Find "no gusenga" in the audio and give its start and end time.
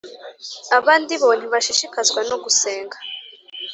2.29-2.97